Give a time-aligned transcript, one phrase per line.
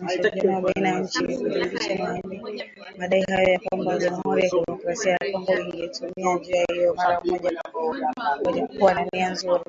[0.00, 2.22] Na ushirikiano wa baina ya nchi ili kuthibitisha
[2.98, 7.96] madai hayo na kwamba Jamuhuri ya Kidemokrasia ya Kongo ingetumia njia hiyo mara moja iwapo
[8.46, 9.60] walikuwa na nia nzuri”